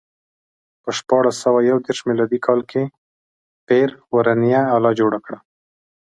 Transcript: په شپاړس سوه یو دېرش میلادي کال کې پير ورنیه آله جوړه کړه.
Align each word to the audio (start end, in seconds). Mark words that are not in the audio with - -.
په 0.81 0.89
شپاړس 0.97 1.35
سوه 1.43 1.59
یو 1.69 1.77
دېرش 1.85 1.99
میلادي 2.09 2.39
کال 2.45 2.59
کې 2.71 2.81
پير 3.67 3.89
ورنیه 4.15 4.61
آله 4.77 4.91
جوړه 4.99 5.19
کړه. 5.25 5.37